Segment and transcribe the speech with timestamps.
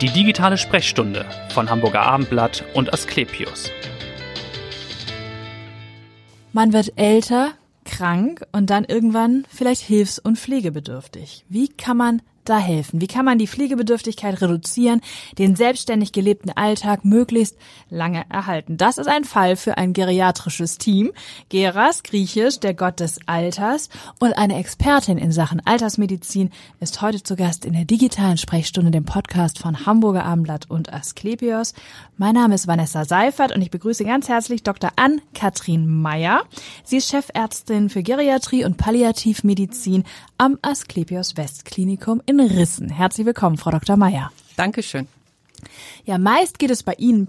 [0.00, 3.70] Die digitale Sprechstunde von Hamburger Abendblatt und Asklepios.
[6.52, 7.52] Man wird älter,
[7.84, 11.44] krank und dann irgendwann vielleicht hilfs- und pflegebedürftig.
[11.48, 13.00] Wie kann man da helfen?
[13.00, 15.00] Wie kann man die Pflegebedürftigkeit reduzieren,
[15.38, 17.56] den selbstständig gelebten Alltag möglichst
[17.90, 18.76] lange erhalten?
[18.76, 21.12] Das ist ein Fall für ein geriatrisches Team.
[21.48, 23.88] Geras, griechisch, der Gott des Alters
[24.18, 26.50] und eine Expertin in Sachen Altersmedizin
[26.80, 31.74] ist heute zu Gast in der digitalen Sprechstunde, dem Podcast von Hamburger Abendblatt und Asklepios.
[32.16, 34.90] Mein Name ist Vanessa Seifert und ich begrüße ganz herzlich Dr.
[34.96, 36.42] Ann-Kathrin Meyer.
[36.84, 40.04] Sie ist Chefärztin für Geriatrie und Palliativmedizin
[40.38, 42.90] am Asklepios Westklinikum in Rissen.
[42.90, 43.96] Herzlich willkommen, Frau Dr.
[43.96, 44.30] Meyer.
[44.56, 45.08] Dankeschön.
[46.04, 47.28] Ja, meist geht es bei Ihnen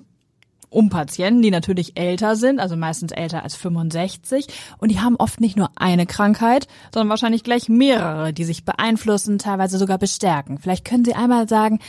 [0.70, 5.40] um Patienten, die natürlich älter sind, also meistens älter als 65 und die haben oft
[5.40, 10.58] nicht nur eine Krankheit, sondern wahrscheinlich gleich mehrere, die sich beeinflussen, teilweise sogar bestärken.
[10.58, 11.80] Vielleicht können Sie einmal sagen,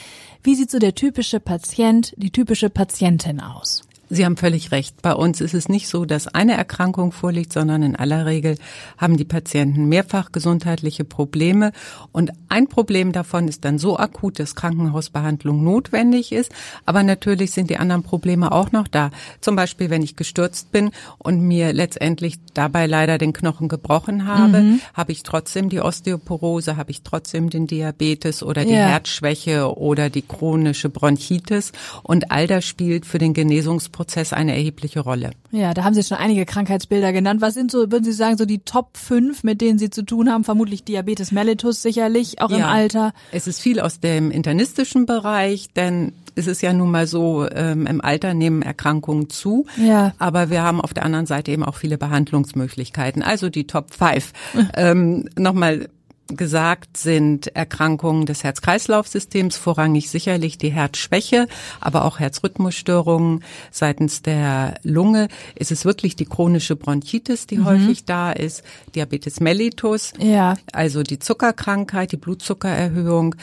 [0.45, 3.86] wie sieht so der typische Patient, die typische Patientin aus?
[4.09, 5.03] Sie haben völlig recht.
[5.03, 8.57] Bei uns ist es nicht so, dass eine Erkrankung vorliegt, sondern in aller Regel
[8.99, 11.73] haben die Patienten mehrfach gesundheitliche Probleme.
[12.13, 16.53] Und ein Problem davon ist dann so akut, dass Krankenhausbehandlung notwendig ist.
[16.85, 19.11] Aber natürlich sind die anderen Probleme auch noch da.
[19.41, 24.63] Zum Beispiel, wenn ich gestürzt bin und mir letztendlich dabei leider den Knochen gebrochen habe,
[24.63, 24.81] mhm.
[24.95, 28.87] habe ich trotzdem die Osteoporose, habe ich trotzdem den Diabetes oder die ja.
[28.87, 31.73] Herzschwäche oder die chronische Bronchitis.
[32.05, 35.31] Und all das spielt für den Genesungsprozess Prozess eine erhebliche Rolle.
[35.53, 37.41] Ja, da haben Sie schon einige Krankheitsbilder genannt.
[37.41, 40.31] Was sind so, würden Sie sagen, so die Top 5, mit denen Sie zu tun
[40.31, 40.45] haben?
[40.45, 43.15] Vermutlich Diabetes mellitus sicherlich, auch ja, im Alter.
[43.33, 47.87] Es ist viel aus dem internistischen Bereich, denn es ist ja nun mal so, ähm,
[47.87, 49.65] im Alter nehmen Erkrankungen zu.
[49.79, 50.13] Ja.
[50.19, 53.23] Aber wir haben auf der anderen Seite eben auch viele Behandlungsmöglichkeiten.
[53.23, 54.33] Also die Top 5.
[54.75, 55.89] ähm, Nochmal
[56.29, 61.47] gesagt sind Erkrankungen des Herz-Kreislauf-Systems, vorrangig sicherlich die Herzschwäche,
[61.81, 65.29] aber auch Herzrhythmusstörungen seitens der Lunge.
[65.55, 67.65] Es ist wirklich die chronische Bronchitis, die mhm.
[67.67, 68.63] häufig da ist,
[68.95, 70.57] Diabetes mellitus, ja.
[70.73, 73.37] also die Zuckerkrankheit, die Blutzuckererhöhung.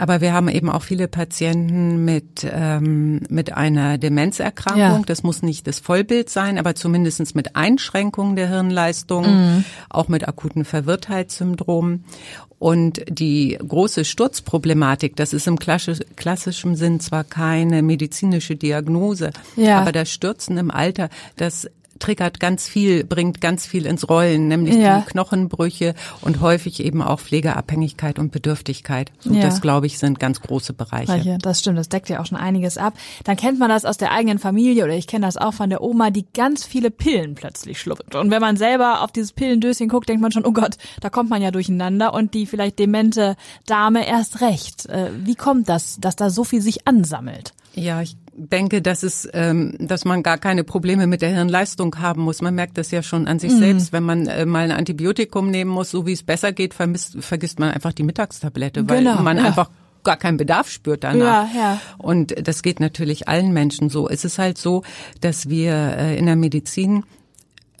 [0.00, 4.80] Aber wir haben eben auch viele Patienten mit, ähm, mit einer Demenzerkrankung.
[4.80, 5.02] Ja.
[5.04, 9.64] Das muss nicht das Vollbild sein, aber zumindestens mit Einschränkungen der Hirnleistung, mhm.
[9.90, 12.04] auch mit akuten Verwirrtheitssyndrom.
[12.58, 19.80] Und die große Sturzproblematik, das ist im klassischen Sinn zwar keine medizinische Diagnose, ja.
[19.80, 21.70] aber das Stürzen im Alter, das
[22.00, 25.00] triggert ganz viel, bringt ganz viel ins Rollen, nämlich ja.
[25.00, 29.12] die Knochenbrüche und häufig eben auch Pflegeabhängigkeit und Bedürftigkeit.
[29.24, 29.42] Und ja.
[29.42, 31.38] das, glaube ich, sind ganz große Bereiche.
[31.40, 32.94] Das stimmt, das deckt ja auch schon einiges ab.
[33.24, 35.82] Dann kennt man das aus der eigenen Familie oder ich kenne das auch von der
[35.82, 38.14] Oma, die ganz viele Pillen plötzlich schluckt.
[38.14, 41.30] Und wenn man selber auf dieses Pillendöschen guckt, denkt man schon, oh Gott, da kommt
[41.30, 43.36] man ja durcheinander und die vielleicht demente
[43.66, 44.86] Dame erst recht.
[44.86, 47.52] Äh, wie kommt das, dass da so viel sich ansammelt?
[47.74, 52.22] Ja, ich denke, dass es, ähm, dass man gar keine Probleme mit der Hirnleistung haben
[52.22, 52.42] muss.
[52.42, 53.58] Man merkt das ja schon an sich mhm.
[53.58, 57.16] selbst, wenn man äh, mal ein Antibiotikum nehmen muss, so wie es besser geht, vermisst,
[57.20, 59.44] vergisst man einfach die Mittagstablette, weil genau, man ja.
[59.44, 59.70] einfach
[60.04, 61.52] gar keinen Bedarf spürt danach.
[61.54, 61.80] Ja, ja.
[61.98, 64.08] Und das geht natürlich allen Menschen so.
[64.08, 64.82] Es ist halt so,
[65.20, 67.04] dass wir äh, in der Medizin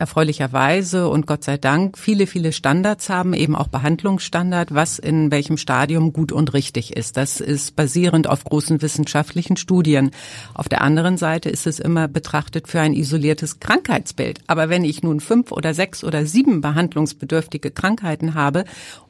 [0.00, 5.58] erfreulicherweise und Gott sei Dank viele, viele Standards haben, eben auch Behandlungsstandard, was in welchem
[5.58, 7.18] Stadium gut und richtig ist.
[7.18, 10.10] Das ist basierend auf großen wissenschaftlichen Studien.
[10.54, 14.40] Auf der anderen Seite ist es immer betrachtet für ein isoliertes Krankheitsbild.
[14.46, 18.64] Aber wenn ich nun fünf oder sechs oder sieben behandlungsbedürftige Krankheiten habe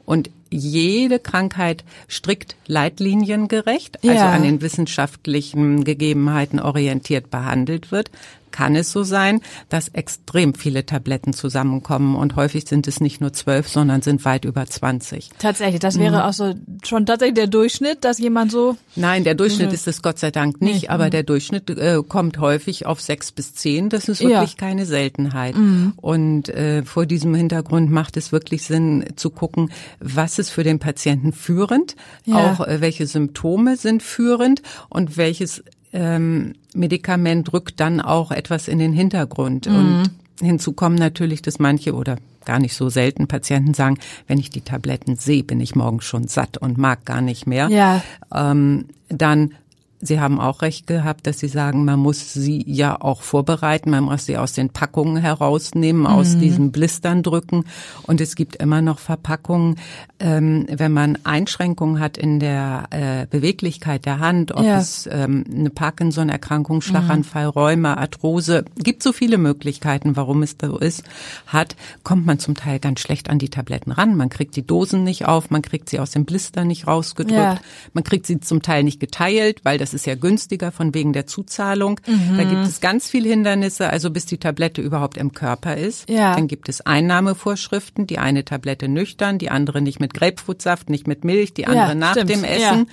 [0.05, 4.31] und jede Krankheit strikt leitliniengerecht, also ja.
[4.31, 8.11] an den wissenschaftlichen Gegebenheiten orientiert behandelt wird,
[8.51, 13.33] kann es so sein, dass extrem viele Tabletten zusammenkommen und häufig sind es nicht nur
[13.33, 15.29] zwölf, sondern sind weit über 20.
[15.39, 16.21] Tatsächlich, das wäre mhm.
[16.21, 16.53] auch so
[16.83, 18.77] schon tatsächlich der Durchschnitt, dass jemand so.
[18.95, 19.73] Nein, der Durchschnitt mhm.
[19.73, 20.89] ist es Gott sei Dank nicht, mhm.
[20.89, 23.89] aber der Durchschnitt äh, kommt häufig auf sechs bis zehn.
[23.89, 24.57] Das ist wirklich ja.
[24.57, 25.55] keine Seltenheit.
[25.55, 25.93] Mhm.
[25.97, 30.79] Und äh, vor diesem Hintergrund macht es wirklich Sinn zu gucken, was ist für den
[30.79, 31.95] Patienten führend,
[32.25, 32.35] ja.
[32.35, 35.63] auch äh, welche Symptome sind führend und welches
[35.93, 39.67] ähm, Medikament rückt dann auch etwas in den Hintergrund.
[39.67, 39.75] Mhm.
[39.75, 43.97] Und hinzu kommen natürlich, dass manche oder gar nicht so selten Patienten sagen,
[44.27, 47.69] wenn ich die Tabletten sehe, bin ich morgen schon satt und mag gar nicht mehr.
[47.69, 48.01] Ja.
[48.33, 49.53] Ähm, dann
[50.01, 54.03] Sie haben auch recht gehabt, dass Sie sagen, man muss sie ja auch vorbereiten, man
[54.03, 56.07] muss sie aus den Packungen herausnehmen, mhm.
[56.07, 57.65] aus diesen Blistern drücken.
[58.03, 59.75] Und es gibt immer noch Verpackungen,
[60.19, 64.79] ähm, wenn man Einschränkungen hat in der äh, Beweglichkeit der Hand, ob ja.
[64.79, 67.51] es ähm, eine Parkinson-Erkrankung, Schlaganfall, mhm.
[67.51, 71.03] Rheuma, Arthrose, gibt so viele Möglichkeiten, warum es so ist,
[71.47, 74.15] hat, kommt man zum Teil ganz schlecht an die Tabletten ran.
[74.15, 77.59] Man kriegt die Dosen nicht auf, man kriegt sie aus dem Blister nicht rausgedrückt, ja.
[77.93, 81.11] man kriegt sie zum Teil nicht geteilt, weil das Das ist ja günstiger von wegen
[81.11, 81.99] der Zuzahlung.
[82.07, 82.37] Mhm.
[82.37, 86.09] Da gibt es ganz viel Hindernisse, also bis die Tablette überhaupt im Körper ist.
[86.09, 86.33] Ja.
[86.35, 91.25] Dann gibt es Einnahmevorschriften, die eine Tablette nüchtern, die andere nicht mit Grapefruitsaft, nicht mit
[91.25, 92.29] Milch, die andere ja, nach stimmt.
[92.29, 92.61] dem Essen.
[92.61, 92.85] Ja.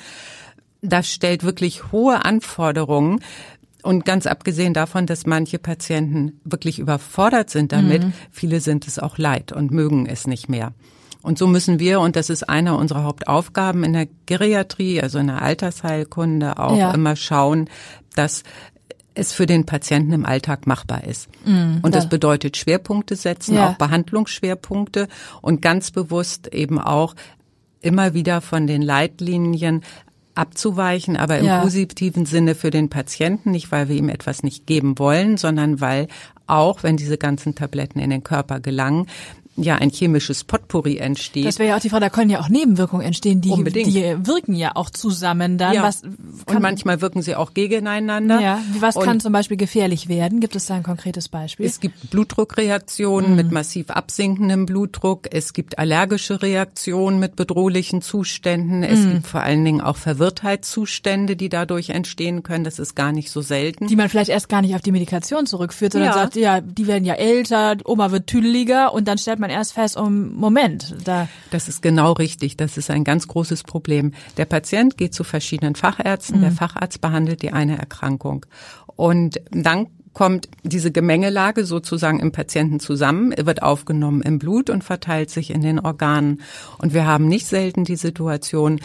[0.83, 3.21] Das stellt wirklich hohe Anforderungen.
[3.85, 8.13] Und ganz abgesehen davon, dass manche Patienten wirklich überfordert sind damit, mhm.
[8.33, 10.73] viele sind es auch leid und mögen es nicht mehr.
[11.23, 15.27] Und so müssen wir, und das ist einer unserer Hauptaufgaben in der Geriatrie, also in
[15.27, 16.93] der Altersheilkunde, auch ja.
[16.93, 17.69] immer schauen,
[18.15, 18.45] dass
[19.15, 21.29] es für den Patienten im Alltag machbar ist.
[21.45, 23.71] Mhm, und das bedeutet Schwerpunkte setzen, ja.
[23.71, 25.09] auch Behandlungsschwerpunkte
[25.43, 27.15] und ganz bewusst eben auch
[27.81, 29.83] immer wieder von den Leitlinien
[30.37, 31.61] abzuweichen, aber im ja.
[31.63, 36.07] positiven Sinne für den Patienten, nicht weil wir ihm etwas nicht geben wollen, sondern weil
[36.47, 39.07] auch, wenn diese ganzen Tabletten in den Körper gelangen,
[39.63, 41.47] ja ein chemisches Potpourri entsteht.
[41.47, 43.89] Das wäre ja auch die Frage, da können ja auch Nebenwirkungen entstehen, die, Unbedingt.
[43.89, 45.75] die wirken ja auch zusammen dann.
[45.75, 45.83] Ja.
[45.83, 48.41] Was und manchmal wirken sie auch gegeneinander.
[48.41, 48.61] Ja.
[48.81, 50.41] Was und kann zum Beispiel gefährlich werden?
[50.41, 51.67] Gibt es da ein konkretes Beispiel?
[51.67, 53.37] Es gibt Blutdruckreaktionen mhm.
[53.37, 55.29] mit massiv absinkendem Blutdruck.
[55.31, 58.83] Es gibt allergische Reaktionen mit bedrohlichen Zuständen.
[58.83, 59.15] Es mhm.
[59.15, 62.65] gibt vor allen Dingen auch Verwirrtheitszustände, die dadurch entstehen können.
[62.65, 63.87] Das ist gar nicht so selten.
[63.87, 66.15] Die man vielleicht erst gar nicht auf die Medikation zurückführt, sondern ja.
[66.15, 69.73] sagt, ja, die werden ja älter, Oma wird tüdeliger und dann stellt man man erst
[69.73, 71.29] fest, oh Moment, da.
[71.51, 72.57] Das ist genau richtig.
[72.57, 74.13] Das ist ein ganz großes Problem.
[74.37, 76.39] Der Patient geht zu verschiedenen Fachärzten.
[76.39, 76.43] Mhm.
[76.43, 78.47] Der Facharzt behandelt die eine Erkrankung.
[78.97, 85.31] Und dann kommt diese Gemengelage sozusagen im Patienten zusammen, wird aufgenommen im Blut und verteilt
[85.31, 86.41] sich in den Organen.
[86.79, 88.81] Und wir haben nicht selten die Situation,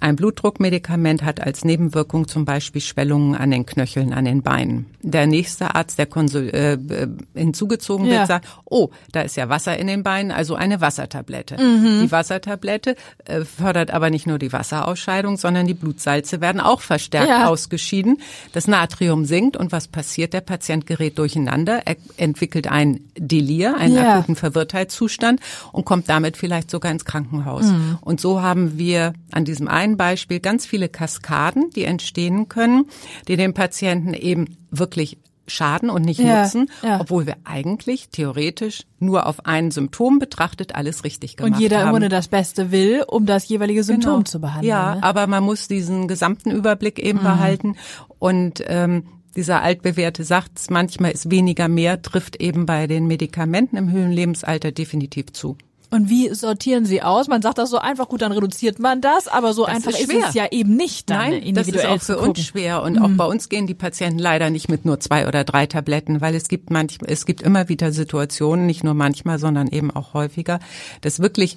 [0.00, 4.86] ein Blutdruckmedikament hat als Nebenwirkung zum Beispiel Schwellungen an den Knöcheln, an den Beinen.
[5.00, 8.26] Der nächste Arzt, der konsul, äh, äh, hinzugezogen wird, ja.
[8.26, 11.56] sagt, oh, da ist ja Wasser in den Beinen, also eine Wassertablette.
[11.56, 12.02] Mhm.
[12.02, 17.28] Die Wassertablette äh, fördert aber nicht nur die Wasserausscheidung, sondern die Blutsalze werden auch verstärkt
[17.28, 17.46] ja.
[17.48, 18.18] ausgeschieden.
[18.52, 20.34] Das Natrium sinkt und was passiert?
[20.34, 24.16] Der Patient gerät durcheinander, er entwickelt ein Delir, einen ja.
[24.16, 25.40] akuten Verwirrtheitszustand
[25.72, 27.64] und kommt damit vielleicht sogar ins Krankenhaus.
[27.64, 27.98] Mhm.
[28.02, 32.86] Und so haben wir an diesem einen ein Beispiel ganz viele Kaskaden, die entstehen können,
[33.28, 35.18] die dem Patienten eben wirklich
[35.48, 37.00] schaden und nicht ja, nutzen, ja.
[37.00, 41.56] obwohl wir eigentlich theoretisch nur auf ein Symptom betrachtet alles richtig gemacht haben.
[41.56, 41.86] Und jeder haben.
[41.86, 44.24] im Grunde das Beste will, um das jeweilige Symptom genau.
[44.24, 44.68] zu behandeln.
[44.68, 45.02] Ja, ne?
[45.02, 47.24] aber man muss diesen gesamten Überblick eben mhm.
[47.24, 47.76] behalten
[48.18, 49.04] und ähm,
[49.36, 54.72] dieser altbewährte Satz, manchmal ist weniger mehr, trifft eben bei den Medikamenten im höheren Lebensalter
[54.72, 55.56] definitiv zu.
[55.90, 57.28] Und wie sortieren Sie aus?
[57.28, 60.12] Man sagt das so einfach, gut, dann reduziert man das, aber so das einfach ist,
[60.12, 63.02] ist, es ja eben nicht dann Nein, das ist auch für uns schwer und mhm.
[63.02, 66.34] auch bei uns gehen die Patienten leider nicht mit nur zwei oder drei Tabletten, weil
[66.34, 70.58] es gibt manchmal, es gibt immer wieder Situationen, nicht nur manchmal, sondern eben auch häufiger,
[71.02, 71.56] dass wirklich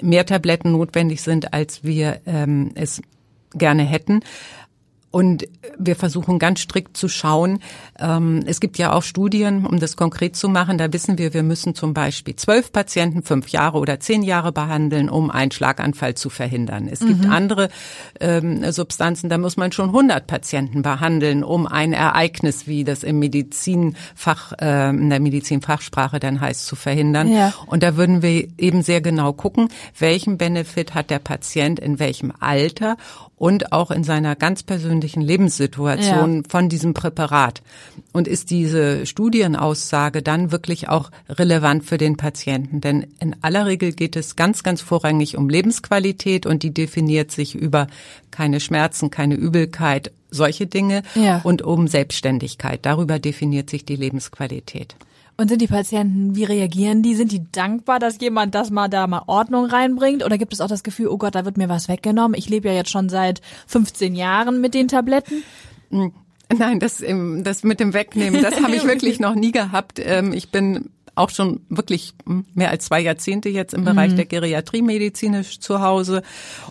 [0.00, 3.02] mehr Tabletten notwendig sind, als wir ähm, es
[3.52, 4.20] gerne hätten.
[5.16, 5.48] Und
[5.78, 7.60] wir versuchen ganz strikt zu schauen.
[7.98, 10.76] Ähm, es gibt ja auch Studien, um das konkret zu machen.
[10.76, 15.08] Da wissen wir, wir müssen zum Beispiel zwölf Patienten fünf Jahre oder zehn Jahre behandeln,
[15.08, 16.86] um einen Schlaganfall zu verhindern.
[16.86, 17.06] Es mhm.
[17.06, 17.70] gibt andere
[18.20, 23.18] ähm, Substanzen, da muss man schon 100 Patienten behandeln, um ein Ereignis, wie das im
[23.18, 27.32] Medizinfach, äh, in der Medizinfachsprache dann heißt, zu verhindern.
[27.32, 27.54] Ja.
[27.64, 32.34] Und da würden wir eben sehr genau gucken, welchen Benefit hat der Patient in welchem
[32.38, 32.98] Alter
[33.36, 36.42] und auch in seiner ganz persönlichen Lebenssituation ja.
[36.48, 37.62] von diesem Präparat.
[38.12, 42.80] Und ist diese Studienaussage dann wirklich auch relevant für den Patienten?
[42.80, 47.54] Denn in aller Regel geht es ganz, ganz vorrangig um Lebensqualität und die definiert sich
[47.54, 47.88] über
[48.30, 51.40] keine Schmerzen, keine Übelkeit, solche Dinge ja.
[51.44, 52.80] und um Selbstständigkeit.
[52.86, 54.96] Darüber definiert sich die Lebensqualität.
[55.38, 57.14] Und sind die Patienten, wie reagieren die?
[57.14, 60.24] Sind die dankbar, dass jemand das mal da mal Ordnung reinbringt?
[60.24, 62.38] Oder gibt es auch das Gefühl, oh Gott, da wird mir was weggenommen?
[62.38, 65.42] Ich lebe ja jetzt schon seit 15 Jahren mit den Tabletten.
[65.90, 66.12] Hm.
[66.56, 67.02] Nein, das,
[67.42, 69.98] das mit dem Wegnehmen, das habe ich wirklich noch nie gehabt.
[69.98, 72.14] Ähm, ich bin auch schon wirklich
[72.54, 74.16] mehr als zwei Jahrzehnte jetzt im Bereich mhm.
[74.16, 76.22] der Geriatrie medizinisch zu Hause.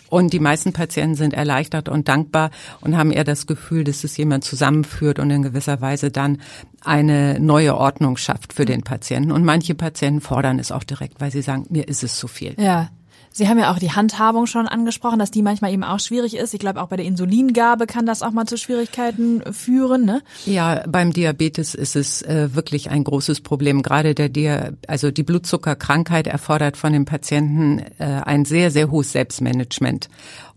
[0.10, 4.16] Und die meisten Patienten sind erleichtert und dankbar und haben eher das Gefühl, dass es
[4.18, 6.42] jemand zusammenführt und in gewisser Weise dann
[6.82, 9.32] eine neue Ordnung schafft für den Patienten.
[9.32, 12.56] Und manche Patienten fordern es auch direkt, weil sie sagen, mir ist es zu viel.
[12.60, 12.90] Ja.
[13.32, 16.54] Sie haben ja auch die Handhabung schon angesprochen, dass die manchmal eben auch schwierig ist.
[16.54, 20.06] Ich glaube, auch bei der Insulingabe kann das auch mal zu Schwierigkeiten führen.
[20.06, 20.22] Ne?
[20.46, 23.82] Ja, beim Diabetes ist es äh, wirklich ein großes Problem.
[23.82, 29.12] Gerade der Dia also die Blutzuckerkrankheit erfordert von dem Patienten äh, ein sehr, sehr hohes
[29.12, 30.08] Selbstmanagement.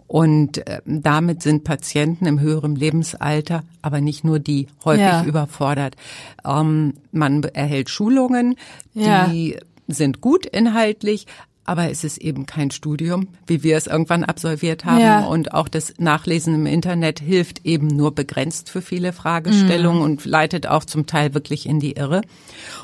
[0.09, 5.25] Und äh, damit sind Patienten im höheren Lebensalter, aber nicht nur die, häufig ja.
[5.25, 5.97] überfordert.
[6.47, 8.55] Ähm, man erhält Schulungen,
[8.95, 9.01] die
[9.51, 9.61] ja.
[9.87, 11.27] sind gut inhaltlich,
[11.69, 15.01] aber es ist eben kein Studium, wie wir es irgendwann absolviert haben.
[15.01, 15.27] Ja.
[15.27, 20.05] Und auch das Nachlesen im Internet hilft eben nur begrenzt für viele Fragestellungen mhm.
[20.05, 22.23] und leitet auch zum Teil wirklich in die Irre.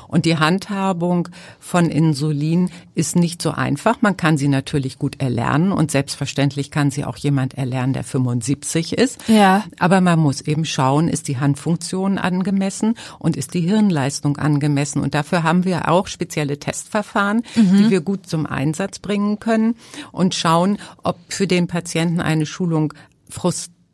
[0.07, 4.01] Und die Handhabung von Insulin ist nicht so einfach.
[4.01, 8.97] Man kann sie natürlich gut erlernen und selbstverständlich kann sie auch jemand erlernen, der 75
[8.97, 9.27] ist.
[9.27, 9.63] Ja.
[9.79, 15.01] Aber man muss eben schauen, ist die Handfunktion angemessen und ist die Hirnleistung angemessen.
[15.01, 17.77] Und dafür haben wir auch spezielle Testverfahren, mhm.
[17.77, 19.75] die wir gut zum Einsatz bringen können
[20.11, 22.93] und schauen, ob für den Patienten eine Schulung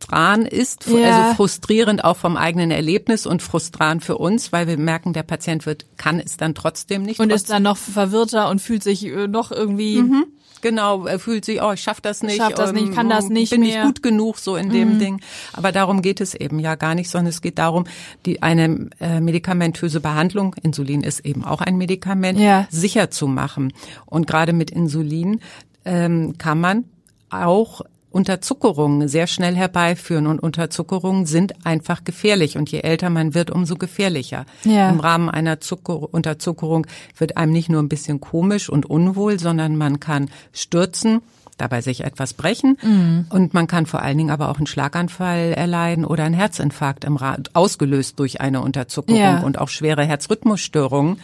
[0.02, 1.24] frustran ist, ja.
[1.24, 5.66] also frustrierend auch vom eigenen Erlebnis und frustrant für uns, weil wir merken, der Patient
[5.66, 7.20] wird, kann es dann trotzdem nicht.
[7.20, 7.36] Und trotzdem.
[7.36, 10.02] ist dann noch verwirrter und fühlt sich äh, noch irgendwie.
[10.02, 10.26] Mhm.
[10.62, 13.50] Genau, er fühlt sich, oh, ich schaff das nicht, schaff das nicht, kann das nicht
[13.50, 13.84] bin mehr.
[13.84, 15.00] nicht gut genug so in dem mhm.
[15.00, 15.22] Ding.
[15.54, 17.86] Aber darum geht es eben ja gar nicht, sondern es geht darum,
[18.28, 22.68] die eine äh, medikamentöse Behandlung, Insulin ist eben auch ein Medikament, ja.
[22.70, 23.74] sicher zu machen.
[24.06, 25.40] Und gerade mit Insulin
[25.84, 26.86] ähm, kann man
[27.32, 27.82] auch
[28.12, 33.76] Unterzuckerungen sehr schnell herbeiführen und Unterzuckerungen sind einfach gefährlich und je älter man wird, umso
[33.76, 34.46] gefährlicher.
[34.66, 34.90] Ja.
[34.90, 36.86] Im Rahmen einer Zucker Unterzuckerung
[37.18, 41.22] wird einem nicht nur ein bisschen komisch und unwohl, sondern man kann stürzen,
[41.58, 43.26] dabei sich etwas brechen mhm.
[43.30, 47.16] und man kann vor allen Dingen aber auch einen Schlaganfall erleiden oder einen Herzinfarkt im
[47.16, 49.40] Ra ausgelöst durch eine Unterzuckerung ja.
[49.42, 51.20] und auch schwere Herzrhythmusstörungen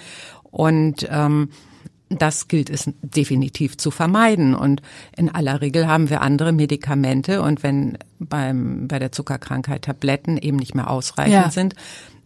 [0.51, 1.49] und ähm,
[2.09, 4.55] das gilt es definitiv zu vermeiden.
[4.55, 4.81] Und
[5.15, 7.41] in aller Regel haben wir andere Medikamente.
[7.41, 11.51] Und wenn beim, bei der Zuckerkrankheit Tabletten eben nicht mehr ausreichend ja.
[11.51, 11.75] sind,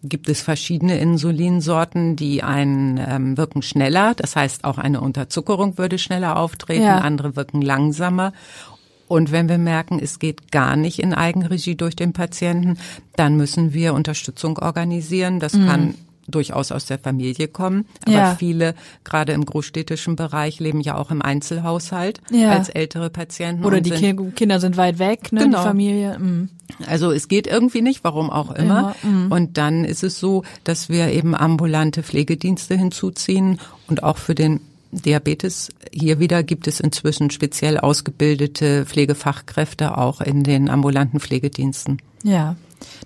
[0.04, 4.14] gibt es verschiedene Insulinsorten, die einen ähm, wirken schneller.
[4.16, 6.84] Das heißt, auch eine Unterzuckerung würde schneller auftreten.
[6.84, 7.00] Ja.
[7.00, 8.34] Andere wirken langsamer.
[9.08, 12.78] Und wenn wir merken, es geht gar nicht in Eigenregie durch den Patienten,
[13.16, 15.40] dann müssen wir Unterstützung organisieren.
[15.40, 15.68] Das mhm.
[15.68, 15.96] kann
[16.32, 17.86] durchaus aus der Familie kommen.
[18.06, 18.36] Aber ja.
[18.36, 22.52] viele, gerade im großstädtischen Bereich, leben ja auch im Einzelhaushalt ja.
[22.52, 23.66] als ältere Patienten.
[23.66, 25.60] Oder die sind, Kinder sind weit weg, ne, genau.
[25.60, 26.20] die Familie.
[26.20, 26.50] Mhm.
[26.88, 28.96] Also es geht irgendwie nicht, warum auch immer.
[29.04, 29.32] Mhm.
[29.32, 34.62] Und dann ist es so, dass wir eben ambulante Pflegedienste hinzuziehen und auch für den
[34.92, 35.70] Diabetes.
[35.92, 42.02] Hier wieder gibt es inzwischen speziell ausgebildete Pflegefachkräfte auch in den ambulanten Pflegediensten.
[42.24, 42.56] Ja,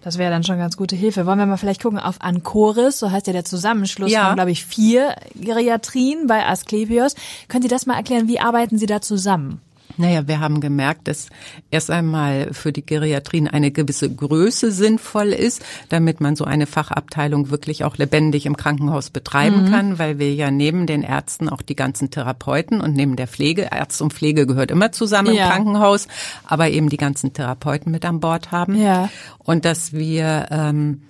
[0.01, 1.25] das wäre dann schon ganz gute Hilfe.
[1.25, 4.27] Wollen wir mal vielleicht gucken auf Ancoris, so heißt ja der Zusammenschluss ja.
[4.27, 7.15] von, glaube ich, vier Geriatrien bei Asklepios.
[7.47, 9.61] Können Sie das mal erklären, wie arbeiten Sie da zusammen?
[9.97, 11.27] Naja, wir haben gemerkt, dass
[11.71, 17.49] erst einmal für die Geriatrien eine gewisse Größe sinnvoll ist, damit man so eine Fachabteilung
[17.49, 19.71] wirklich auch lebendig im Krankenhaus betreiben mhm.
[19.71, 23.71] kann, weil wir ja neben den Ärzten auch die ganzen Therapeuten und neben der Pflege,
[23.71, 25.45] Arzt und Pflege gehört immer zusammen ja.
[25.45, 26.07] im Krankenhaus,
[26.45, 28.75] aber eben die ganzen Therapeuten mit an Bord haben.
[28.81, 29.09] Ja.
[29.39, 31.01] Und dass wir ähm,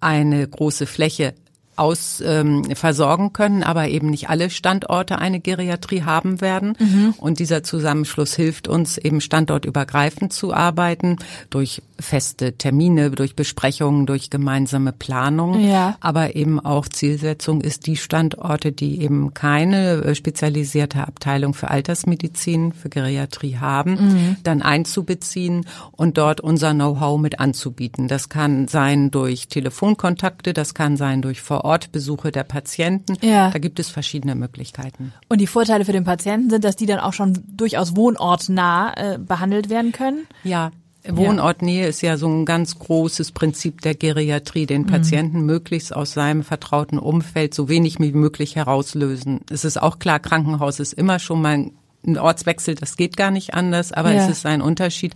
[0.00, 1.34] eine große Fläche
[1.76, 6.76] aus ähm, versorgen können, aber eben nicht alle Standorte eine Geriatrie haben werden.
[6.78, 7.14] Mhm.
[7.18, 11.16] Und dieser Zusammenschluss hilft uns eben standortübergreifend zu arbeiten
[11.50, 15.60] durch feste Termine, durch Besprechungen, durch gemeinsame Planung.
[15.60, 15.96] Ja.
[16.00, 22.72] Aber eben auch Zielsetzung ist die Standorte, die eben keine äh, spezialisierte Abteilung für Altersmedizin,
[22.72, 24.36] für Geriatrie haben, mhm.
[24.42, 28.08] dann einzubeziehen und dort unser Know-how mit anzubieten.
[28.08, 33.16] Das kann sein durch Telefonkontakte, das kann sein durch Vor Ortbesuche der Patienten.
[33.20, 33.50] Ja.
[33.50, 35.12] Da gibt es verschiedene Möglichkeiten.
[35.28, 39.18] Und die Vorteile für den Patienten sind, dass die dann auch schon durchaus wohnortnah äh,
[39.18, 40.26] behandelt werden können?
[40.44, 40.72] Ja,
[41.10, 44.86] Wohnortnähe ist ja so ein ganz großes Prinzip der Geriatrie, den mhm.
[44.86, 45.46] Patienten mhm.
[45.46, 49.40] möglichst aus seinem vertrauten Umfeld so wenig wie möglich herauslösen.
[49.50, 51.70] Es ist auch klar, Krankenhaus ist immer schon mal
[52.06, 54.24] ein Ortswechsel, das geht gar nicht anders, aber ja.
[54.24, 55.14] es ist ein Unterschied,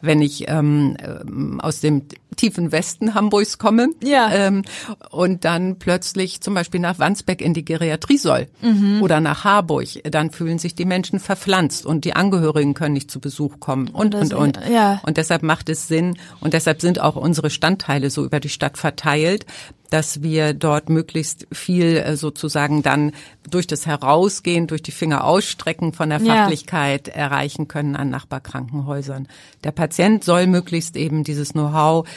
[0.00, 2.02] wenn ich ähm, aus dem
[2.36, 4.30] tiefen Westen Hamburgs komme ja.
[4.32, 4.62] ähm,
[5.10, 9.02] und dann plötzlich zum Beispiel nach Wandsbeck in die Geriatrie soll mhm.
[9.02, 13.20] oder nach Harburg, dann fühlen sich die Menschen verpflanzt und die Angehörigen können nicht zu
[13.20, 14.60] Besuch kommen und, und, und.
[14.70, 15.00] Ja.
[15.04, 18.78] Und deshalb macht es Sinn und deshalb sind auch unsere Standteile so über die Stadt
[18.78, 19.46] verteilt,
[19.90, 23.12] dass wir dort möglichst viel äh, sozusagen dann
[23.50, 27.14] durch das Herausgehen, durch die Finger ausstrecken von der Fachlichkeit ja.
[27.14, 29.28] erreichen können an Nachbarkrankenhäusern.
[29.64, 32.08] Der Patient soll möglichst eben dieses Know-how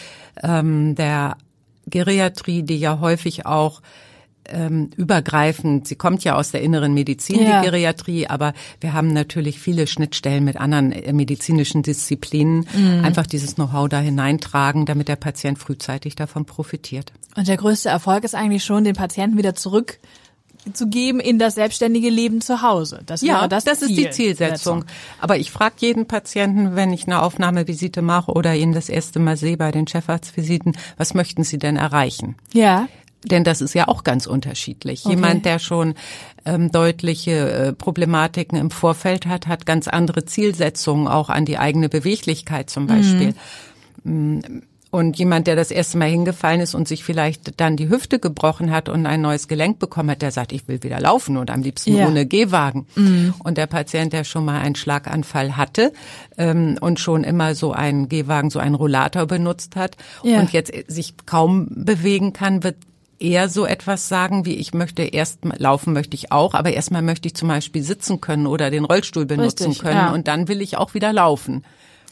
[0.41, 1.37] ähm, der
[1.87, 3.81] Geriatrie, die ja häufig auch
[4.45, 5.87] ähm, übergreifend.
[5.87, 7.61] Sie kommt ja aus der inneren Medizin, ja.
[7.61, 12.65] die Geriatrie, aber wir haben natürlich viele Schnittstellen mit anderen äh, medizinischen Disziplinen.
[12.73, 13.03] Mhm.
[13.03, 17.13] Einfach dieses Know-how da hineintragen, damit der Patient frühzeitig davon profitiert.
[17.35, 19.99] Und der größte Erfolg ist eigentlich schon, den Patienten wieder zurück
[20.71, 23.01] zu geben in das selbstständige Leben zu Hause.
[23.05, 24.85] Das ja, das, das ist die Zielsetzung.
[25.19, 29.35] Aber ich frage jeden Patienten, wenn ich eine Aufnahmevisite mache oder ihn das erste Mal
[29.35, 32.35] sehe bei den Chefarztvisiten, was möchten Sie denn erreichen?
[32.53, 32.87] Ja
[33.25, 35.05] Denn das ist ja auch ganz unterschiedlich.
[35.05, 35.15] Okay.
[35.15, 35.95] Jemand, der schon
[36.45, 41.89] ähm, deutliche äh, Problematiken im Vorfeld hat, hat ganz andere Zielsetzungen auch an die eigene
[41.89, 43.33] Beweglichkeit zum Beispiel.
[44.03, 44.63] Mhm.
[44.93, 48.69] Und jemand, der das erste Mal hingefallen ist und sich vielleicht dann die Hüfte gebrochen
[48.69, 51.63] hat und ein neues Gelenk bekommen hat, der sagt, ich will wieder laufen und am
[51.63, 52.07] liebsten ja.
[52.07, 52.85] ohne Gehwagen.
[52.93, 53.33] Mhm.
[53.43, 55.93] Und der Patient, der schon mal einen Schlaganfall hatte
[56.37, 60.39] ähm, und schon immer so einen Gehwagen, so einen Rollator benutzt hat ja.
[60.39, 62.75] und jetzt sich kaum bewegen kann, wird
[63.17, 67.27] eher so etwas sagen wie ich möchte erst laufen möchte ich auch, aber erstmal möchte
[67.27, 70.13] ich zum Beispiel sitzen können oder den Rollstuhl benutzen Richtig, können ja.
[70.13, 71.63] und dann will ich auch wieder laufen.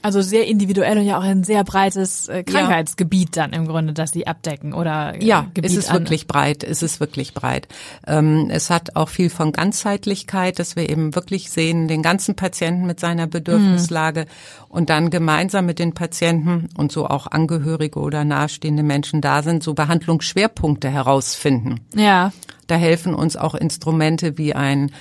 [0.01, 3.43] Also sehr individuell und ja auch ein sehr breites äh, Krankheitsgebiet ja.
[3.43, 5.99] dann im Grunde, das sie abdecken oder äh, ja, Gebiet es ist an.
[5.99, 7.67] wirklich breit, es ist wirklich breit.
[8.07, 12.85] Ähm, es hat auch viel von Ganzheitlichkeit, dass wir eben wirklich sehen den ganzen Patienten
[12.87, 14.65] mit seiner Bedürfnislage mhm.
[14.69, 19.61] und dann gemeinsam mit den Patienten und so auch Angehörige oder nahestehende Menschen da sind,
[19.61, 21.81] so Behandlungsschwerpunkte herausfinden.
[21.95, 22.31] Ja.
[22.67, 24.91] Da helfen uns auch Instrumente wie ein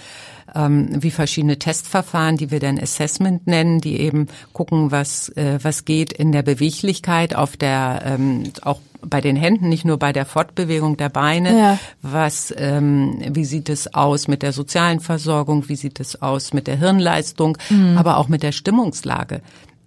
[0.54, 5.84] ähm, wie verschiedene Testverfahren, die wir dann Assessment nennen, die eben gucken, was, äh, was
[5.84, 10.26] geht in der Beweglichkeit auf der, ähm, auch bei den Händen, nicht nur bei der
[10.26, 11.58] Fortbewegung der Beine.
[11.58, 11.78] Ja.
[12.02, 15.68] Was, ähm, wie sieht es aus mit der sozialen Versorgung?
[15.68, 17.56] Wie sieht es aus mit der Hirnleistung?
[17.70, 17.96] Mhm.
[17.96, 19.40] Aber auch mit der Stimmungslage.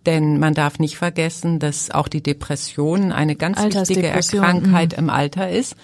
[0.06, 5.00] Denn man darf nicht vergessen, dass auch die Depression eine ganz wichtige Krankheit mhm.
[5.00, 5.76] im Alter ist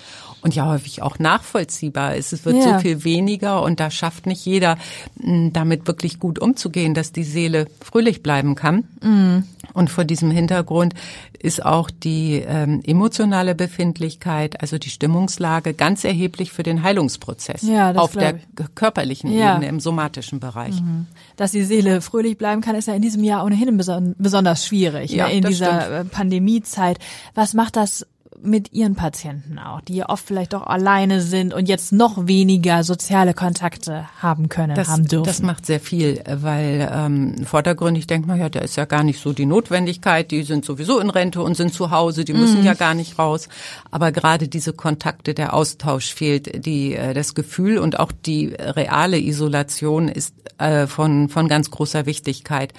[0.42, 2.34] und ja häufig auch nachvollziehbar ist.
[2.34, 2.76] Es wird ja.
[2.76, 4.78] so viel weniger und da schafft nicht jeder,
[5.18, 8.86] damit wirklich gut umzugehen, dass die Seele fröhlich bleiben kann.
[9.02, 9.44] Mhm.
[9.74, 10.94] Und vor diesem Hintergrund
[11.38, 17.94] ist auch die ähm, emotionale Befindlichkeit, also die Stimmungslage, ganz erheblich für den Heilungsprozess ja,
[17.96, 18.40] auf der
[18.76, 19.54] körperlichen ja.
[19.54, 20.82] Ebene, im somatischen Bereich.
[20.82, 21.08] Mhm.
[21.38, 23.78] Dass die Seele fröhlich bleiben kann, ist ja in diesem Jahr ohnehin
[24.18, 25.34] besonders schwierig, ja, ne?
[25.34, 25.94] in dieser stimmt.
[25.94, 27.00] Äh, Pandemiezeit.
[27.36, 28.06] Was macht das
[28.42, 32.84] mit ihren Patienten auch, die ja oft vielleicht doch alleine sind und jetzt noch weniger
[32.84, 35.26] soziale Kontakte haben können, das, haben dürfen.
[35.26, 39.22] Das macht sehr viel, weil ähm, vordergründig denkt man ja, da ist ja gar nicht
[39.22, 42.66] so die Notwendigkeit, die sind sowieso in Rente und sind zu Hause, die müssen mhm.
[42.66, 43.50] ja gar nicht raus.
[43.92, 49.20] Aber gerade diese Kontakte, der Austausch fehlt, die äh, das Gefühl und auch die reale
[49.20, 52.74] Isolation ist äh, von von ganz großer Wichtigkeit.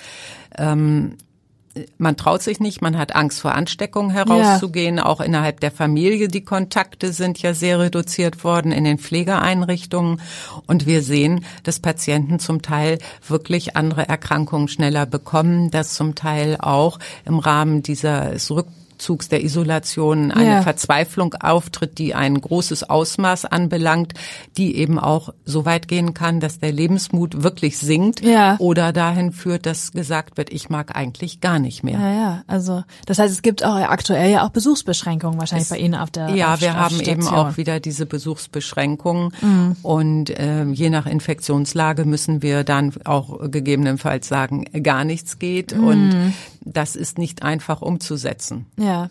[0.57, 1.17] Ähm,
[1.99, 4.97] man traut sich nicht, man hat Angst vor Ansteckung herauszugehen.
[4.97, 5.07] Ja.
[5.07, 10.21] Auch innerhalb der Familie, die Kontakte sind ja sehr reduziert worden in den Pflegeeinrichtungen.
[10.67, 16.57] Und wir sehen, dass Patienten zum Teil wirklich andere Erkrankungen schneller bekommen, dass zum Teil
[16.59, 18.67] auch im Rahmen dieses Rück
[19.01, 20.63] Rückzugs, der Isolation eine ja.
[20.63, 24.13] Verzweiflung auftritt, die ein großes Ausmaß anbelangt,
[24.59, 28.57] die eben auch so weit gehen kann, dass der Lebensmut wirklich sinkt ja.
[28.59, 31.99] oder dahin führt, dass gesagt wird, ich mag eigentlich gar nicht mehr.
[31.99, 35.79] Ja, ja, also das heißt, es gibt auch aktuell ja auch Besuchsbeschränkungen wahrscheinlich es, bei
[35.79, 37.21] Ihnen auf der Ja, auf, wir auf haben Station.
[37.21, 39.77] eben auch wieder diese Besuchsbeschränkungen mhm.
[39.83, 45.85] und äh, je nach Infektionslage müssen wir dann auch gegebenenfalls sagen, gar nichts geht mhm.
[45.85, 48.67] und das ist nicht einfach umzusetzen.
[48.79, 49.11] Ja.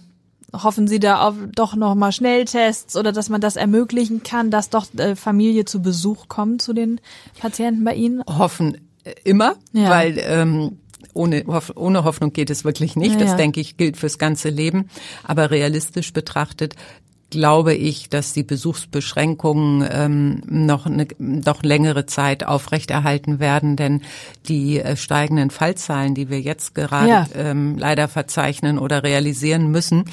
[0.52, 4.72] Hoffen Sie da auf doch noch mal Schnelltests oder dass man das ermöglichen kann, dass
[4.72, 7.00] doch äh, Familie zu Besuch kommt zu den
[7.40, 8.24] Patienten bei Ihnen?
[8.28, 9.90] Hoffen äh, immer, ja.
[9.90, 10.80] weil ähm,
[11.14, 11.44] ohne,
[11.76, 13.20] ohne Hoffnung geht es wirklich nicht.
[13.20, 14.90] Ja, das, denke ich, gilt fürs ganze Leben.
[15.24, 16.76] Aber realistisch betrachtet
[17.30, 24.02] glaube ich, dass die Besuchsbeschränkungen ähm, noch eine doch längere Zeit aufrechterhalten werden, denn
[24.48, 27.28] die äh, steigenden Fallzahlen, die wir jetzt gerade ja.
[27.36, 30.06] ähm, leider verzeichnen oder realisieren müssen,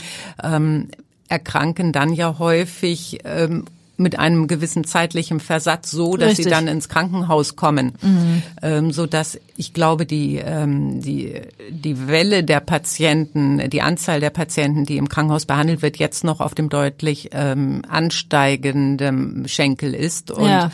[0.43, 0.89] ähm,
[1.29, 3.65] erkranken dann ja häufig ähm,
[3.97, 6.45] mit einem gewissen zeitlichen Versatz so, dass Richtig.
[6.45, 8.43] sie dann ins Krankenhaus kommen, mhm.
[8.63, 14.31] ähm, so dass ich glaube, die ähm, die die Welle der Patienten, die Anzahl der
[14.31, 20.31] Patienten, die im Krankenhaus behandelt wird, jetzt noch auf dem deutlich ähm, ansteigenden Schenkel ist
[20.31, 20.71] und ja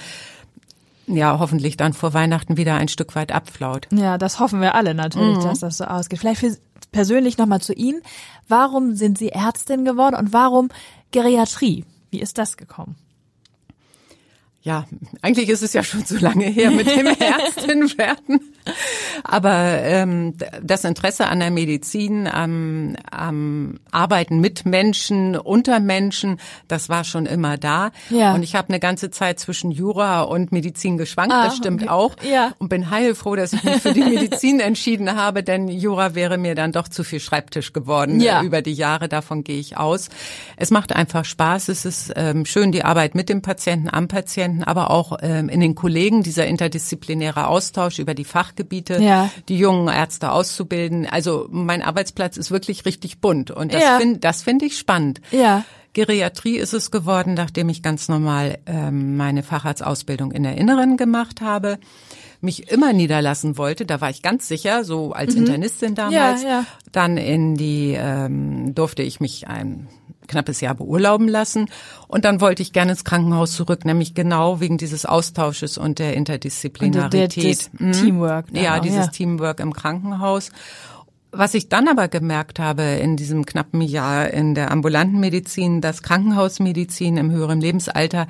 [1.06, 3.88] ja, hoffentlich dann vor Weihnachten wieder ein Stück weit abflaut.
[3.90, 5.42] Ja, das hoffen wir alle natürlich, mhm.
[5.42, 6.20] dass das so ausgeht.
[6.20, 6.56] Vielleicht für
[6.92, 8.02] persönlich nochmal zu Ihnen.
[8.48, 10.68] Warum sind Sie Ärztin geworden und warum
[11.10, 11.84] Geriatrie?
[12.10, 12.96] Wie ist das gekommen?
[14.62, 14.86] Ja,
[15.22, 18.51] eigentlich ist es ja schon so lange her mit dem Ärztin werden.
[19.24, 26.88] Aber ähm, das Interesse an der Medizin, am, am Arbeiten mit Menschen, unter Menschen, das
[26.88, 27.92] war schon immer da.
[28.10, 28.34] Ja.
[28.34, 31.90] Und ich habe eine ganze Zeit zwischen Jura und Medizin geschwankt, ah, das stimmt okay.
[31.90, 32.16] auch.
[32.22, 32.52] Ja.
[32.58, 36.54] Und bin heilfroh, dass ich mich für die Medizin entschieden habe, denn Jura wäre mir
[36.54, 38.42] dann doch zu viel Schreibtisch geworden ja.
[38.42, 39.08] über die Jahre.
[39.08, 40.08] Davon gehe ich aus.
[40.56, 41.68] Es macht einfach Spaß.
[41.68, 45.48] Es ist ähm, schön, die Arbeit mit dem Patienten, am Patienten Patienten, aber auch ähm,
[45.48, 49.30] in den Kollegen, dieser interdisziplinäre Austausch über die Fach Fachgebiete, ja.
[49.48, 51.06] die jungen Ärzte auszubilden.
[51.06, 53.98] Also mein Arbeitsplatz ist wirklich richtig bunt und das ja.
[53.98, 55.20] finde das finde ich spannend.
[55.30, 55.64] Ja.
[55.94, 61.40] Geriatrie ist es geworden, nachdem ich ganz normal ähm, meine Facharztausbildung in der Inneren gemacht
[61.40, 61.78] habe
[62.42, 65.42] mich immer niederlassen wollte, da war ich ganz sicher, so als mhm.
[65.42, 66.42] Internistin damals.
[66.42, 66.66] Ja, ja.
[66.90, 69.88] Dann in die ähm, durfte ich mich ein
[70.32, 71.66] knappes Jahr beurlauben lassen
[72.08, 76.14] und dann wollte ich gerne ins Krankenhaus zurück, nämlich genau wegen dieses Austausches und der
[76.14, 77.70] Interdisziplinarität.
[77.72, 77.92] Und der, mhm.
[77.92, 78.46] Teamwork.
[78.52, 79.12] Ja, dieses ja.
[79.12, 80.50] Teamwork im Krankenhaus.
[81.30, 86.02] Was ich dann aber gemerkt habe in diesem knappen Jahr in der ambulanten Medizin, dass
[86.02, 88.26] Krankenhausmedizin im höheren Lebensalter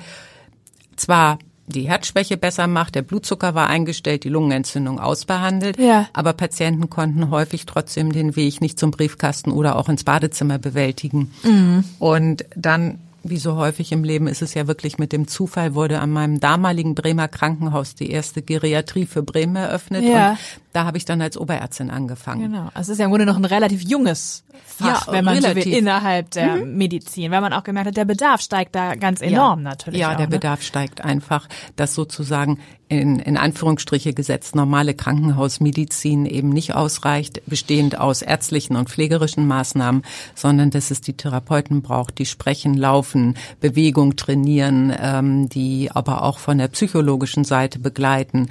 [0.95, 6.07] zwar die Herzschwäche besser macht, der Blutzucker war eingestellt, die Lungenentzündung ausbehandelt, ja.
[6.13, 11.31] aber Patienten konnten häufig trotzdem den Weg nicht zum Briefkasten oder auch ins Badezimmer bewältigen.
[11.43, 11.83] Mhm.
[11.99, 15.99] Und dann wie so häufig im Leben ist es ja wirklich mit dem Zufall, wurde
[15.99, 20.03] an meinem damaligen Bremer Krankenhaus die erste Geriatrie für Bremen eröffnet.
[20.03, 20.31] Ja.
[20.31, 20.37] Und
[20.73, 22.51] da habe ich dann als Oberärztin angefangen.
[22.51, 22.69] Genau.
[22.73, 25.63] Also es ist ja im Grunde noch ein relativ junges Fach, ja, wenn man relativ.
[25.63, 26.77] so will, innerhalb der mhm.
[26.77, 29.69] Medizin, weil man auch gemerkt hat, der Bedarf steigt da ganz enorm ja.
[29.69, 29.99] natürlich.
[29.99, 30.31] Ja, auch, der ne?
[30.31, 32.59] Bedarf steigt einfach, dass sozusagen
[32.89, 40.03] in, in Anführungsstriche gesetzt normale Krankenhausmedizin eben nicht ausreicht, bestehend aus ärztlichen und pflegerischen Maßnahmen,
[40.35, 46.39] sondern dass es die Therapeuten braucht, die sprechen, laufen, Bewegung trainieren, ähm, die aber auch
[46.39, 48.49] von der psychologischen Seite begleiten,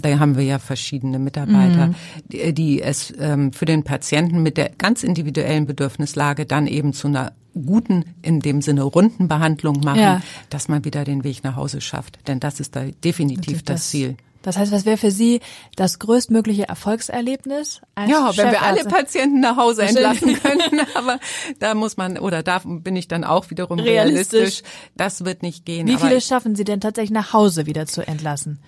[0.00, 1.94] da haben wir ja verschiedene Mitarbeiter, mhm.
[2.28, 7.08] die, die, es ähm, für den Patienten mit der ganz individuellen Bedürfnislage dann eben zu
[7.08, 10.22] einer guten, in dem Sinne runden Behandlung machen, ja.
[10.50, 12.28] dass man wieder den Weg nach Hause schafft.
[12.28, 14.16] Denn das ist da definitiv das, das Ziel.
[14.42, 15.40] Das heißt, was wäre für Sie
[15.74, 17.80] das größtmögliche Erfolgserlebnis?
[17.96, 21.18] Als ja, wenn wir alle Patienten nach Hause entlassen könnten, aber
[21.58, 24.38] da muss man oder da bin ich dann auch wiederum realistisch.
[24.38, 24.70] realistisch.
[24.96, 25.88] Das wird nicht gehen.
[25.88, 28.60] Wie viele schaffen Sie denn tatsächlich nach Hause wieder zu entlassen?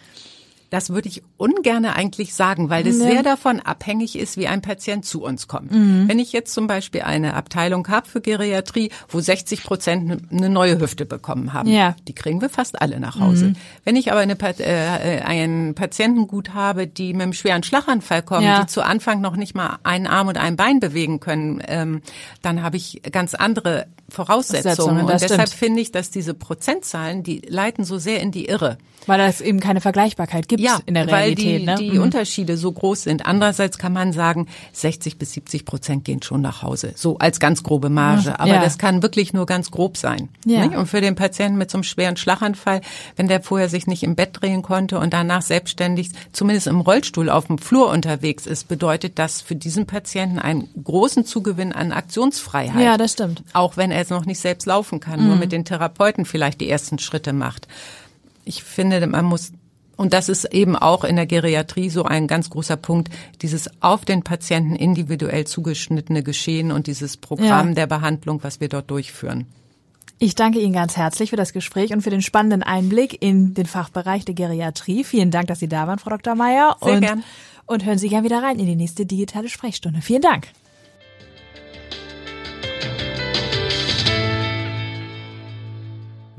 [0.71, 3.11] Das würde ich ungerne eigentlich sagen, weil das nee.
[3.11, 5.73] sehr davon abhängig ist, wie ein Patient zu uns kommt.
[5.73, 6.09] Mhm.
[6.09, 10.81] Wenn ich jetzt zum Beispiel eine Abteilung habe für Geriatrie, wo 60 Prozent eine neue
[10.81, 11.97] Hüfte bekommen haben, ja.
[12.07, 13.47] die kriegen wir fast alle nach Hause.
[13.47, 13.57] Mhm.
[13.85, 18.61] Wenn ich aber eine, äh, einen Patientengut habe, die mit einem schweren Schlaganfall kommen, ja.
[18.61, 22.03] die zu Anfang noch nicht mal einen Arm und ein Bein bewegen können, ähm,
[22.43, 25.07] dann habe ich ganz andere Voraussetzungen.
[25.07, 28.79] Und deshalb finde ich, dass diese Prozentzahlen, die leiten so sehr in die Irre.
[29.07, 31.67] Weil es eben keine Vergleichbarkeit gibt ja, in der Realität.
[31.67, 31.93] Weil die, ne?
[31.93, 32.03] die mhm.
[32.03, 33.27] Unterschiede so groß sind.
[33.27, 36.93] Andererseits kann man sagen, 60 bis 70 Prozent gehen schon nach Hause.
[36.97, 38.39] So als ganz grobe Marge.
[38.39, 38.63] Aber ja.
[38.63, 40.29] das kann wirklich nur ganz grob sein.
[40.45, 40.65] Ja.
[40.65, 42.81] Und für den Patienten mit so einem schweren Schlaganfall,
[43.17, 47.31] wenn der vorher sich nicht im Bett drehen konnte und danach selbstständig zumindest im Rollstuhl
[47.31, 52.83] auf dem Flur unterwegs ist, bedeutet das für diesen Patienten einen großen Zugewinn an Aktionsfreiheit.
[52.83, 53.43] Ja, das stimmt.
[53.53, 55.27] Auch wenn er jetzt noch nicht selbst laufen kann, mhm.
[55.27, 57.67] nur mit den Therapeuten vielleicht die ersten Schritte macht.
[58.45, 59.53] Ich finde, man muss
[60.01, 63.11] und das ist eben auch in der Geriatrie so ein ganz großer Punkt,
[63.43, 67.75] dieses auf den Patienten individuell zugeschnittene Geschehen und dieses Programm ja.
[67.75, 69.45] der Behandlung, was wir dort durchführen.
[70.19, 73.67] Ich danke Ihnen ganz herzlich für das Gespräch und für den spannenden Einblick in den
[73.67, 75.05] Fachbereich der Geriatrie.
[75.05, 76.35] Vielen Dank, dass Sie da waren, Frau Dr.
[76.35, 76.79] Meyer.
[76.83, 77.25] Sehr und, gern.
[77.67, 80.01] Und hören Sie gern wieder rein in die nächste digitale Sprechstunde.
[80.01, 80.49] Vielen Dank.